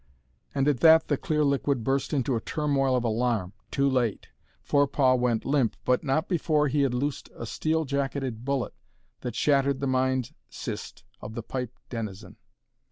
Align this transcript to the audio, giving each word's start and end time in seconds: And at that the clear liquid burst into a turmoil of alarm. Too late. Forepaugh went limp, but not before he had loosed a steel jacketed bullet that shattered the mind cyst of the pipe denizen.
And 0.55 0.67
at 0.67 0.79
that 0.79 1.09
the 1.09 1.15
clear 1.15 1.43
liquid 1.43 1.83
burst 1.83 2.11
into 2.11 2.35
a 2.35 2.41
turmoil 2.41 2.95
of 2.95 3.03
alarm. 3.03 3.53
Too 3.69 3.87
late. 3.87 4.29
Forepaugh 4.63 5.13
went 5.13 5.45
limp, 5.45 5.75
but 5.85 6.03
not 6.03 6.27
before 6.27 6.69
he 6.69 6.81
had 6.81 6.95
loosed 6.95 7.29
a 7.35 7.45
steel 7.45 7.85
jacketed 7.85 8.43
bullet 8.43 8.73
that 9.19 9.35
shattered 9.35 9.79
the 9.79 9.85
mind 9.85 10.33
cyst 10.49 11.03
of 11.21 11.35
the 11.35 11.43
pipe 11.43 11.77
denizen. 11.91 12.37